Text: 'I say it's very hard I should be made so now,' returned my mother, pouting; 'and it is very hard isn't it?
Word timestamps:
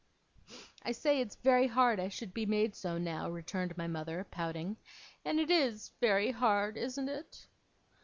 'I 0.81 0.93
say 0.93 1.21
it's 1.21 1.35
very 1.35 1.67
hard 1.67 1.99
I 1.99 2.09
should 2.09 2.33
be 2.33 2.47
made 2.47 2.73
so 2.73 2.97
now,' 2.97 3.29
returned 3.29 3.77
my 3.77 3.85
mother, 3.85 4.23
pouting; 4.31 4.77
'and 5.23 5.39
it 5.39 5.51
is 5.51 5.91
very 6.01 6.31
hard 6.31 6.75
isn't 6.75 7.07
it? 7.07 7.45